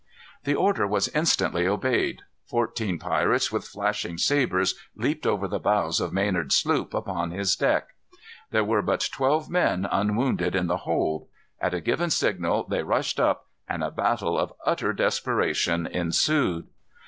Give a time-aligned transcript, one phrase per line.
[0.45, 2.23] The order was instantly obeyed.
[2.47, 7.89] Fourteen pirates, with flashing sabres, leaped over the bows of Maynard's sloop, upon his deck.
[8.49, 11.27] There were but twelve men unwounded in the hold.
[11.59, 16.65] At a given signal they rushed up, and a battle of utter desperation ensued.